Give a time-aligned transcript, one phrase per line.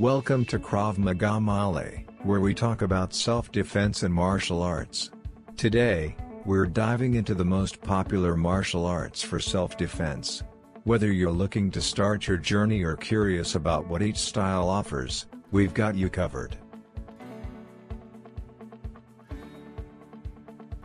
[0.00, 5.10] Welcome to Krav Maga Male, where we talk about self-defense and martial arts.
[5.58, 6.16] Today,
[6.46, 10.42] we're diving into the most popular martial arts for self-defense.
[10.84, 15.74] Whether you're looking to start your journey or curious about what each style offers, we've
[15.74, 16.56] got you covered.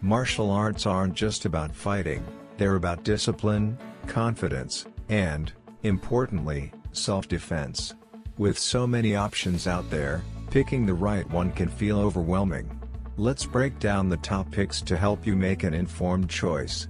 [0.00, 2.24] Martial arts aren't just about fighting,
[2.58, 7.94] they're about discipline, confidence, and, importantly, self-defense.
[8.40, 12.70] With so many options out there, picking the right one can feel overwhelming.
[13.18, 16.88] Let's break down the top picks to help you make an informed choice.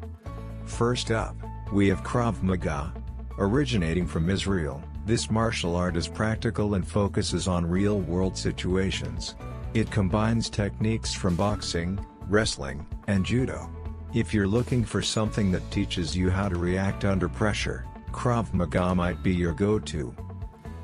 [0.65, 1.35] First up,
[1.73, 2.95] we have Krav Maga.
[3.37, 9.35] Originating from Israel, this martial art is practical and focuses on real-world situations.
[9.75, 13.69] It combines techniques from boxing, wrestling, and judo.
[14.15, 18.95] If you're looking for something that teaches you how to react under pressure, Krav Maga
[18.95, 20.15] might be your go-to.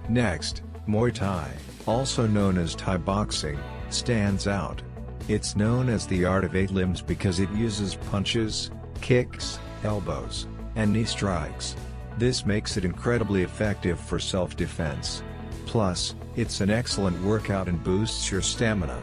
[0.08, 1.50] Next, Muay Thai,
[1.86, 3.58] also known as Thai boxing,
[3.90, 4.82] stands out.
[5.28, 10.92] It's known as the art of eight limbs because it uses punches, kicks, elbows, and
[10.92, 11.74] knee strikes.
[12.18, 15.24] This makes it incredibly effective for self-defense.
[15.66, 19.02] Plus, it's an excellent workout and boosts your stamina.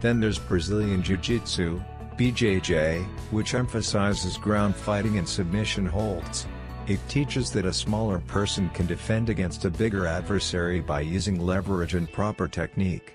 [0.00, 1.82] Then there's Brazilian Jiu-Jitsu,
[2.16, 6.46] BJJ, which emphasizes ground fighting and submission holds.
[6.88, 11.94] It teaches that a smaller person can defend against a bigger adversary by using leverage
[11.94, 13.14] and proper technique.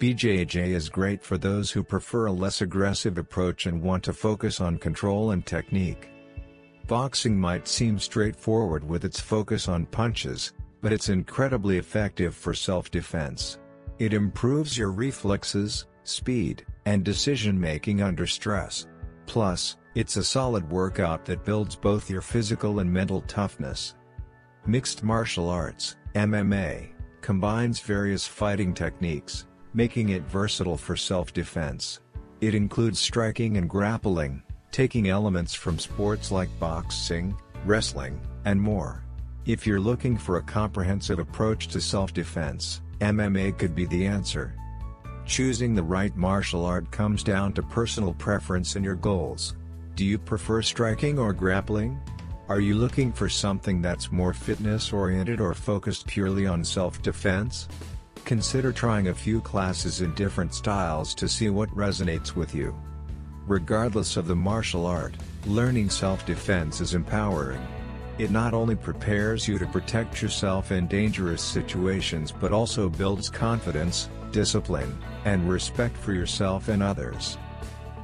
[0.00, 4.60] BJJ is great for those who prefer a less aggressive approach and want to focus
[4.60, 6.08] on control and technique.
[6.88, 13.58] Boxing might seem straightforward with its focus on punches, but it's incredibly effective for self-defense.
[14.00, 18.86] It improves your reflexes, speed, and decision-making under stress.
[19.26, 23.94] Plus, it's a solid workout that builds both your physical and mental toughness.
[24.66, 26.88] Mixed martial arts, MMA,
[27.20, 32.00] combines various fighting techniques, making it versatile for self-defense.
[32.40, 39.04] It includes striking and grappling, taking elements from sports like boxing, wrestling, and more.
[39.46, 44.54] If you're looking for a comprehensive approach to self-defense, MMA could be the answer.
[45.26, 49.56] Choosing the right martial art comes down to personal preference and your goals.
[49.94, 51.98] Do you prefer striking or grappling?
[52.48, 57.68] Are you looking for something that's more fitness-oriented or focused purely on self-defense?
[58.26, 62.74] Consider trying a few classes in different styles to see what resonates with you.
[63.46, 65.14] Regardless of the martial art,
[65.46, 67.66] learning self-defense is empowering.
[68.16, 74.08] It not only prepares you to protect yourself in dangerous situations but also builds confidence,
[74.30, 77.36] discipline, and respect for yourself and others.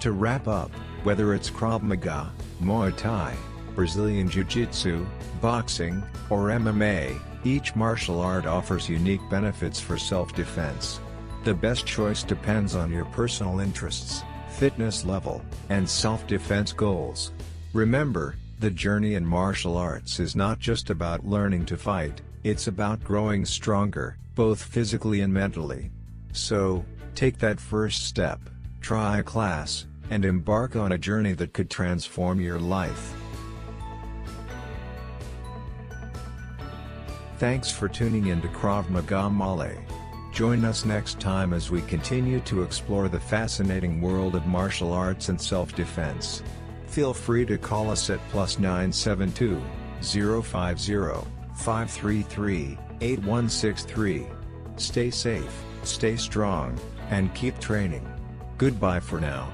[0.01, 0.71] To wrap up,
[1.05, 3.37] whether it's Krav Maga, Muay Thai,
[3.77, 5.07] Brazilian Jiu-Jitsu,
[5.41, 11.01] boxing, or MMA, each martial art offers unique benefits for self-defense.
[11.45, 17.33] The best choice depends on your personal interests, fitness level, and self-defense goals.
[17.73, 23.03] Remember, the journey in martial arts is not just about learning to fight, it's about
[23.03, 25.91] growing stronger, both physically and mentally.
[26.33, 26.85] So,
[27.15, 28.39] take that first step,
[28.83, 33.15] try a class, and embark on a journey that could transform your life.
[37.39, 39.79] Thanks for tuning in to Krav Maga Male.
[40.35, 45.31] Join us next time as we continue to explore the fascinating world of martial arts
[45.31, 46.43] and self-defense.
[46.91, 49.63] Feel free to call us at plus 972
[50.03, 51.25] 050
[51.55, 54.27] 533 8163.
[54.77, 56.77] Stay safe, stay strong,
[57.11, 58.05] and keep training.
[58.59, 59.53] Goodbye for now.